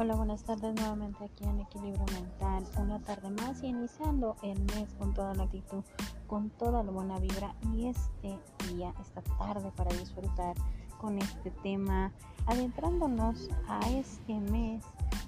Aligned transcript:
Hola, 0.00 0.14
buenas 0.14 0.44
tardes 0.44 0.76
nuevamente 0.76 1.24
aquí 1.24 1.42
en 1.42 1.58
Equilibrio 1.58 2.04
Mental. 2.12 2.64
Una 2.80 3.00
tarde 3.00 3.30
más 3.30 3.64
y 3.64 3.66
iniciando 3.66 4.36
el 4.44 4.56
mes 4.66 4.94
con 4.96 5.12
toda 5.12 5.34
la 5.34 5.42
actitud, 5.42 5.82
con 6.28 6.50
toda 6.50 6.84
la 6.84 6.92
buena 6.92 7.18
vibra 7.18 7.56
y 7.74 7.88
este 7.88 8.38
día, 8.68 8.94
esta 9.00 9.22
tarde 9.22 9.72
para 9.74 9.92
disfrutar 9.96 10.54
con 11.00 11.18
este 11.18 11.50
tema, 11.64 12.12
adentrándonos 12.46 13.48
a 13.66 13.80
este 13.90 14.38
mes 14.38 14.84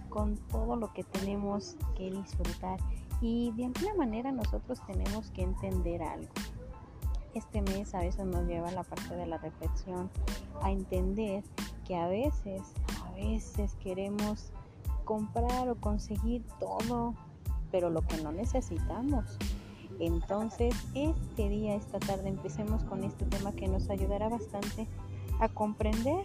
con 0.09 0.37
todo 0.37 0.77
lo 0.77 0.93
que 0.93 1.03
tenemos 1.03 1.75
que 1.97 2.13
disfrutar 2.13 2.79
y 3.21 3.51
de 3.57 3.65
alguna 3.65 3.95
manera 3.95 4.31
nosotros 4.31 4.81
tenemos 4.87 5.33
que 5.33 5.43
entender 5.43 6.01
algo. 6.01 6.31
Este 7.35 7.61
mes 7.61 7.93
a 7.97 7.99
veces 7.99 8.25
nos 8.25 8.47
lleva 8.47 8.69
a 8.69 8.73
la 8.73 8.85
parte 8.85 9.17
de 9.17 9.27
la 9.27 9.39
reflexión, 9.39 10.09
a 10.63 10.71
entender 10.71 11.43
que 11.85 11.97
a 11.97 12.07
veces, 12.07 12.63
a 13.05 13.11
veces 13.17 13.75
queremos 13.83 14.53
comprar 15.11 15.69
o 15.69 15.75
conseguir 15.75 16.47
todo, 16.61 17.17
pero 17.73 17.91
lo 17.91 18.01
que 18.03 18.23
no 18.23 18.31
necesitamos. 18.31 19.39
Entonces, 19.99 20.73
este 20.95 21.49
día, 21.49 21.75
esta 21.75 21.99
tarde, 21.99 22.29
empecemos 22.29 22.85
con 22.85 23.03
este 23.03 23.25
tema 23.25 23.51
que 23.51 23.67
nos 23.67 23.91
ayudará 23.91 24.29
bastante 24.29 24.87
a 25.41 25.49
comprender 25.49 26.25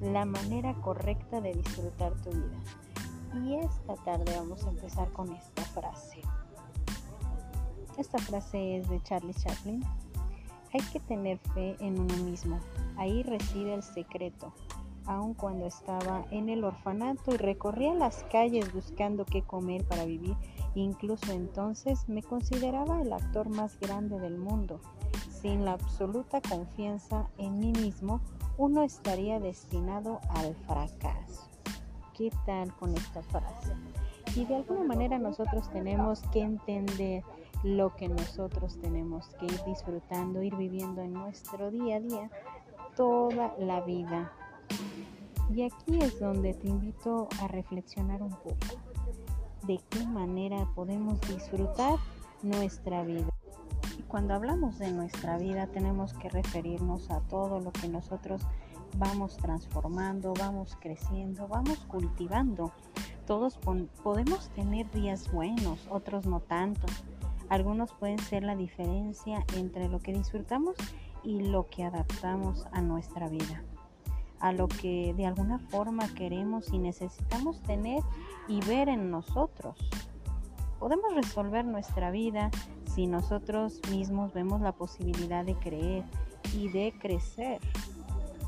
la 0.00 0.24
manera 0.24 0.72
correcta 0.74 1.40
de 1.40 1.52
disfrutar 1.52 2.12
tu 2.22 2.30
vida. 2.30 3.42
Y 3.44 3.54
esta 3.56 3.96
tarde 4.04 4.36
vamos 4.36 4.64
a 4.66 4.70
empezar 4.70 5.10
con 5.10 5.32
esta 5.32 5.62
frase. 5.62 6.20
Esta 7.98 8.18
frase 8.18 8.76
es 8.76 8.88
de 8.88 9.02
Charlie 9.02 9.34
Chaplin. 9.34 9.82
Hay 10.72 10.80
que 10.92 11.00
tener 11.00 11.38
fe 11.54 11.74
en 11.80 11.98
uno 11.98 12.16
mismo. 12.18 12.60
Ahí 12.96 13.24
reside 13.24 13.74
el 13.74 13.82
secreto 13.82 14.52
aun 15.06 15.34
cuando 15.34 15.66
estaba 15.66 16.24
en 16.30 16.48
el 16.48 16.64
orfanato 16.64 17.34
y 17.34 17.36
recorría 17.36 17.94
las 17.94 18.24
calles 18.24 18.72
buscando 18.72 19.24
qué 19.24 19.42
comer 19.42 19.84
para 19.84 20.04
vivir. 20.04 20.36
Incluso 20.74 21.32
entonces 21.32 22.08
me 22.08 22.22
consideraba 22.22 23.00
el 23.00 23.12
actor 23.12 23.48
más 23.48 23.78
grande 23.78 24.18
del 24.18 24.38
mundo. 24.38 24.80
Sin 25.30 25.64
la 25.64 25.72
absoluta 25.72 26.40
confianza 26.40 27.28
en 27.38 27.58
mí 27.58 27.72
mismo, 27.72 28.20
uno 28.56 28.82
estaría 28.82 29.40
destinado 29.40 30.20
al 30.30 30.54
fracaso. 30.66 31.48
¿Qué 32.16 32.30
tal 32.46 32.74
con 32.76 32.94
esta 32.94 33.22
frase? 33.22 33.74
Y 34.36 34.44
de 34.44 34.56
alguna 34.56 34.84
manera 34.84 35.18
nosotros 35.18 35.70
tenemos 35.70 36.22
que 36.32 36.40
entender 36.40 37.24
lo 37.62 37.94
que 37.96 38.08
nosotros 38.08 38.78
tenemos 38.80 39.28
que 39.38 39.46
ir 39.46 39.64
disfrutando, 39.64 40.42
ir 40.42 40.56
viviendo 40.56 41.02
en 41.02 41.12
nuestro 41.12 41.70
día 41.70 41.96
a 41.96 42.00
día 42.00 42.30
toda 42.96 43.54
la 43.58 43.80
vida 43.80 44.32
y 45.54 45.64
aquí 45.64 45.98
es 46.00 46.18
donde 46.18 46.54
te 46.54 46.68
invito 46.68 47.28
a 47.42 47.48
reflexionar 47.48 48.22
un 48.22 48.30
poco 48.30 48.56
de 49.66 49.78
qué 49.90 50.06
manera 50.06 50.66
podemos 50.74 51.20
disfrutar 51.22 51.98
nuestra 52.42 53.02
vida. 53.02 53.28
Y 53.98 54.02
cuando 54.04 54.34
hablamos 54.34 54.78
de 54.78 54.90
nuestra 54.92 55.36
vida 55.36 55.66
tenemos 55.66 56.14
que 56.14 56.30
referirnos 56.30 57.10
a 57.10 57.20
todo 57.20 57.60
lo 57.60 57.70
que 57.70 57.88
nosotros 57.88 58.42
vamos 58.96 59.36
transformando, 59.36 60.32
vamos 60.38 60.76
creciendo, 60.80 61.46
vamos 61.48 61.78
cultivando. 61.80 62.72
Todos 63.26 63.58
podemos 64.02 64.48
tener 64.50 64.90
días 64.90 65.30
buenos, 65.30 65.86
otros 65.90 66.26
no 66.26 66.40
tanto. 66.40 66.86
Algunos 67.50 67.92
pueden 67.92 68.18
ser 68.18 68.42
la 68.42 68.56
diferencia 68.56 69.44
entre 69.54 69.88
lo 69.88 70.00
que 70.00 70.14
disfrutamos 70.14 70.76
y 71.22 71.42
lo 71.42 71.68
que 71.68 71.84
adaptamos 71.84 72.66
a 72.72 72.80
nuestra 72.80 73.28
vida 73.28 73.62
a 74.42 74.52
lo 74.52 74.66
que 74.66 75.14
de 75.16 75.24
alguna 75.24 75.58
forma 75.58 76.12
queremos 76.14 76.72
y 76.72 76.78
necesitamos 76.78 77.62
tener 77.62 78.02
y 78.48 78.60
ver 78.66 78.88
en 78.88 79.08
nosotros. 79.10 79.78
Podemos 80.80 81.14
resolver 81.14 81.64
nuestra 81.64 82.10
vida 82.10 82.50
si 82.92 83.06
nosotros 83.06 83.80
mismos 83.88 84.34
vemos 84.34 84.60
la 84.60 84.72
posibilidad 84.72 85.44
de 85.44 85.54
creer 85.54 86.04
y 86.56 86.68
de 86.68 86.92
crecer, 87.00 87.60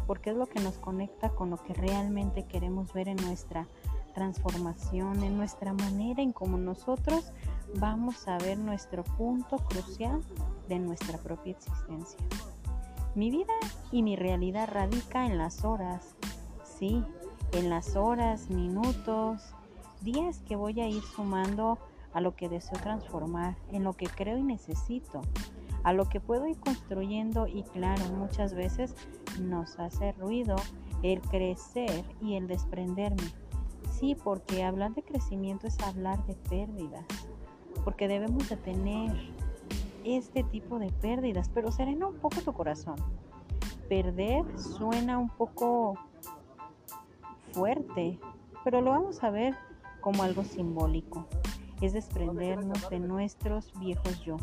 porque 0.08 0.30
es 0.30 0.36
lo 0.36 0.46
que 0.46 0.60
nos 0.60 0.78
conecta 0.78 1.30
con 1.30 1.50
lo 1.50 1.62
que 1.62 1.74
realmente 1.74 2.44
queremos 2.44 2.92
ver 2.92 3.08
en 3.08 3.16
nuestra 3.18 3.68
transformación, 4.14 5.22
en 5.22 5.36
nuestra 5.36 5.72
manera 5.72 6.22
en 6.22 6.32
cómo 6.32 6.58
nosotros 6.58 7.32
vamos 7.76 8.26
a 8.26 8.36
ver 8.38 8.58
nuestro 8.58 9.04
punto 9.04 9.58
crucial 9.58 10.20
de 10.68 10.80
nuestra 10.80 11.18
propia 11.18 11.52
existencia. 11.52 12.18
Mi 13.14 13.30
vida 13.30 13.54
y 13.92 14.02
mi 14.02 14.16
realidad 14.16 14.68
radica 14.72 15.24
en 15.24 15.38
las 15.38 15.64
horas, 15.64 16.16
sí, 16.64 17.04
en 17.52 17.70
las 17.70 17.94
horas, 17.94 18.50
minutos, 18.50 19.54
días 20.02 20.40
que 20.40 20.56
voy 20.56 20.80
a 20.80 20.88
ir 20.88 21.02
sumando 21.02 21.78
a 22.12 22.20
lo 22.20 22.34
que 22.34 22.48
deseo 22.48 22.76
transformar, 22.80 23.56
en 23.70 23.84
lo 23.84 23.92
que 23.92 24.06
creo 24.06 24.36
y 24.36 24.42
necesito, 24.42 25.22
a 25.84 25.92
lo 25.92 26.08
que 26.08 26.18
puedo 26.18 26.48
ir 26.48 26.58
construyendo 26.58 27.46
y 27.46 27.62
claro, 27.62 28.04
muchas 28.16 28.52
veces 28.52 28.96
nos 29.40 29.78
hace 29.78 30.10
ruido 30.12 30.56
el 31.04 31.20
crecer 31.20 32.04
y 32.20 32.34
el 32.34 32.48
desprenderme. 32.48 33.30
Sí, 33.92 34.16
porque 34.16 34.64
hablar 34.64 34.92
de 34.94 35.04
crecimiento 35.04 35.68
es 35.68 35.78
hablar 35.78 36.26
de 36.26 36.34
pérdidas, 36.34 37.06
porque 37.84 38.08
debemos 38.08 38.48
de 38.48 38.56
tener 38.56 39.12
este 40.04 40.44
tipo 40.44 40.78
de 40.78 40.90
pérdidas, 40.90 41.50
pero 41.52 41.72
serena 41.72 42.06
un 42.06 42.16
poco 42.16 42.40
tu 42.42 42.52
corazón. 42.52 42.96
Perder 43.88 44.44
suena 44.58 45.18
un 45.18 45.28
poco 45.28 45.94
fuerte, 47.52 48.18
pero 48.62 48.80
lo 48.80 48.90
vamos 48.90 49.22
a 49.22 49.30
ver 49.30 49.54
como 50.00 50.22
algo 50.22 50.44
simbólico. 50.44 51.26
Es 51.80 51.92
desprendernos 51.92 52.88
de 52.90 53.00
nuestros 53.00 53.72
viejos 53.78 54.24
yo, 54.24 54.36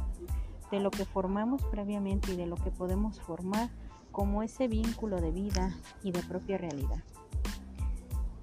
de 0.72 0.80
lo 0.80 0.92
que 0.92 1.06
formamos 1.06 1.64
previamente 1.66 2.34
y 2.34 2.36
de 2.36 2.46
lo 2.46 2.56
que 2.56 2.72
podemos 2.72 3.20
formar 3.22 3.70
como 4.12 4.44
ese 4.44 4.68
vínculo 4.68 5.22
de 5.22 5.32
vida 5.32 5.76
y 6.04 6.12
de 6.12 6.22
propia 6.24 6.58
realidad. 6.58 7.04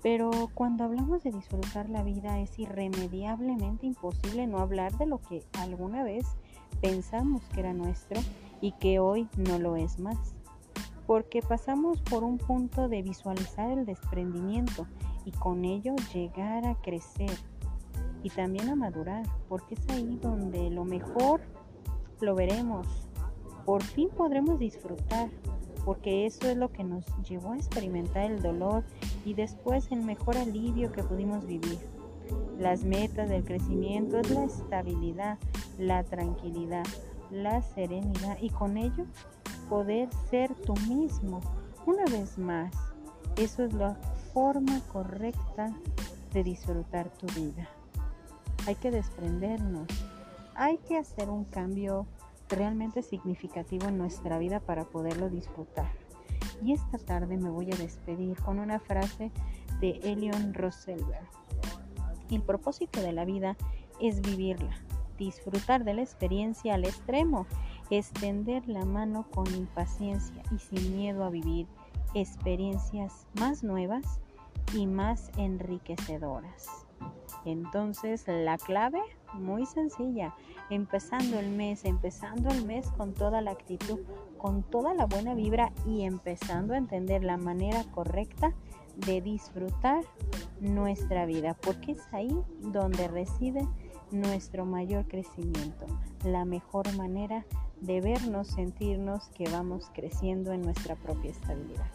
Pero 0.03 0.31
cuando 0.55 0.85
hablamos 0.85 1.23
de 1.25 1.33
disfrutar 1.33 1.91
la 1.91 2.03
vida 2.03 2.39
es 2.39 2.59
irremediablemente 2.59 3.87
imposible 3.87 4.47
no 4.47 4.59
hablar 4.59 4.97
de 4.97 5.07
lo 5.07 5.19
que 5.21 5.45
alguna 5.59 6.05
vez 6.05 6.25
pensamos 6.81 7.43
que 7.53 7.61
era 7.61 7.73
nuestro 7.73 8.21
y 8.61 8.73
que 8.73 8.99
hoy 8.99 9.29
no 9.37 9.59
lo 9.59 9.77
es 9.77 9.99
más. 9.99 10.35
Porque 11.07 11.41
pasamos 11.41 12.01
por 12.03 12.25
un 12.25 12.39
punto 12.39 12.89
de 12.89 13.03
visualizar 13.03 13.71
el 13.71 13.87
desprendimiento 13.87 14.87
y 15.25 15.33
con 15.33 15.65
ello 15.65 15.95
llegar 16.13 16.67
a 16.67 16.75
crecer 16.77 17.31
y 18.23 18.31
también 18.31 18.69
a 18.69 18.77
madurar, 18.77 19.25
porque 19.49 19.75
es 19.75 19.89
ahí 19.91 20.19
donde 20.21 20.71
lo 20.71 20.85
mejor 20.85 21.41
lo 22.21 22.35
veremos. 22.35 22.87
Por 23.65 23.83
fin 23.83 24.09
podremos 24.17 24.59
disfrutar, 24.59 25.29
porque 25.85 26.27
eso 26.27 26.49
es 26.49 26.57
lo 26.57 26.73
que 26.73 26.85
nos 26.85 27.05
llevó 27.29 27.53
a 27.53 27.57
experimentar 27.57 28.31
el 28.31 28.43
dolor 28.43 28.85
y 29.25 29.35
después 29.35 29.91
el 29.91 30.03
mejor 30.03 30.37
alivio 30.37 30.93
que 30.93 31.03
pudimos 31.03 31.47
vivir. 31.47 31.79
Las 32.59 32.85
metas 32.85 33.29
del 33.29 33.45
crecimiento 33.45 34.19
es 34.19 34.31
la 34.31 34.45
estabilidad, 34.45 35.39
la 35.79 36.03
tranquilidad, 36.05 36.85
la 37.31 37.63
serenidad 37.63 38.39
y 38.41 38.51
con 38.51 38.77
ello 38.77 39.07
poder 39.69 40.09
ser 40.31 40.55
tú 40.55 40.75
mismo. 40.89 41.41
Una 41.87 42.05
vez 42.05 42.39
más, 42.39 42.73
eso 43.37 43.65
es 43.65 43.73
la 43.73 43.95
forma 44.33 44.81
correcta 44.93 45.73
de 46.33 46.43
disfrutar 46.43 47.11
tu 47.11 47.27
vida. 47.41 47.69
Hay 48.67 48.75
que 48.75 48.91
desprendernos, 48.91 49.87
hay 50.55 50.79
que 50.79 50.99
hacer 50.99 51.31
un 51.31 51.45
cambio 51.45 52.07
realmente 52.49 53.03
significativo 53.03 53.89
en 53.89 53.99
nuestra 53.99 54.39
vida 54.39 54.61
para 54.61 54.85
poderlo 54.85 55.29
disfrutar. 55.29 55.91
Y 56.63 56.73
esta 56.73 56.99
tarde 56.99 57.37
me 57.37 57.51
voy 57.51 57.71
a 57.73 57.77
despedir 57.77 58.37
con 58.43 58.59
una 58.59 58.81
frase 58.81 59.31
de 59.81 60.01
Elion 60.03 60.55
Roselberg. 60.55 61.29
El 62.31 62.43
propósito 62.43 63.01
de 63.01 63.13
la 63.13 63.25
vida 63.25 63.57
es 64.01 64.21
vivirla, 64.21 64.77
disfrutar 65.19 65.85
de 65.85 65.95
la 65.95 66.03
experiencia 66.03 66.75
al 66.75 66.85
extremo, 66.85 67.47
extender 67.91 68.69
la 68.69 68.85
mano 68.85 69.27
con 69.31 69.47
impaciencia 69.55 70.43
y 70.55 70.59
sin 70.59 70.97
miedo 70.97 71.25
a 71.25 71.31
vivir 71.31 71.67
experiencias 72.15 73.27
más 73.39 73.63
nuevas 73.63 74.21
y 74.75 74.87
más 74.87 75.31
enriquecedoras. 75.37 76.87
Entonces 77.45 78.25
la 78.27 78.59
clave, 78.59 79.01
muy 79.33 79.67
sencilla, 79.67 80.35
empezando 80.71 81.39
el 81.39 81.51
mes, 81.51 81.85
empezando 81.85 82.51
el 82.51 82.65
mes 82.65 82.91
con 82.91 83.15
toda 83.15 83.41
la 83.41 83.53
actitud, 83.53 84.01
con 84.37 84.63
toda 84.63 84.95
la 84.95 85.07
buena 85.07 85.35
vibra 85.35 85.73
y 85.87 86.03
empezando 86.03 86.75
a 86.75 86.79
entender 86.79 87.25
la 87.25 87.37
manera 87.37 87.85
correcta 87.93 88.53
de 89.07 89.21
disfrutar 89.21 90.05
nuestra 90.61 91.27
vida, 91.27 91.55
porque 91.55 91.93
es 91.93 92.03
ahí 92.13 92.37
donde 92.61 93.09
reside 93.09 93.67
nuestro 94.11 94.65
mayor 94.65 95.07
crecimiento, 95.07 95.87
la 96.25 96.45
mejor 96.45 96.95
manera 96.97 97.45
de 97.81 98.01
vernos, 98.01 98.49
sentirnos 98.49 99.29
que 99.29 99.49
vamos 99.51 99.91
creciendo 99.95 100.53
en 100.53 100.63
nuestra 100.63 100.97
propia 100.97 101.31
estabilidad. 101.31 101.87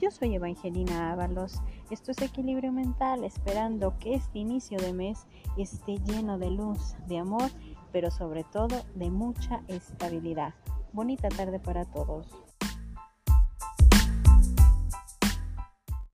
Yo 0.00 0.12
soy 0.12 0.36
Evangelina 0.36 1.12
Ábalos. 1.12 1.60
Esto 1.90 2.12
es 2.12 2.22
Equilibrio 2.22 2.70
Mental, 2.70 3.24
esperando 3.24 3.98
que 3.98 4.14
este 4.14 4.38
inicio 4.38 4.78
de 4.78 4.92
mes 4.92 5.26
esté 5.56 5.98
lleno 5.98 6.38
de 6.38 6.50
luz, 6.50 6.94
de 7.08 7.18
amor, 7.18 7.50
pero 7.90 8.12
sobre 8.12 8.44
todo 8.44 8.76
de 8.94 9.10
mucha 9.10 9.62
estabilidad. 9.66 10.54
Bonita 10.92 11.28
tarde 11.28 11.58
para 11.58 11.84
todos. 11.84 12.47